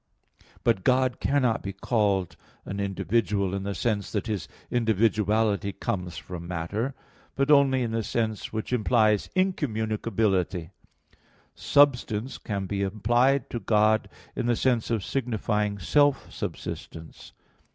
But 0.63 0.83
God 0.83 1.19
cannot 1.19 1.61
be 1.61 1.73
called 1.73 2.35
an 2.65 2.79
"individual" 2.79 3.53
in 3.53 3.61
the 3.61 3.75
sense 3.75 4.11
that 4.13 4.25
His 4.25 4.47
individuality 4.71 5.73
comes 5.73 6.17
from 6.17 6.47
matter; 6.47 6.95
but 7.35 7.51
only 7.51 7.83
in 7.83 7.91
the 7.91 8.01
sense 8.01 8.51
which 8.51 8.73
implies 8.73 9.29
incommunicability. 9.35 10.71
"Substance" 11.53 12.39
can 12.39 12.65
be 12.65 12.81
applied 12.81 13.47
to 13.51 13.59
God 13.59 14.09
in 14.35 14.47
the 14.47 14.55
sense 14.55 14.89
of 14.89 15.05
signifying 15.05 15.77
self 15.77 16.33
subsistence. 16.33 17.33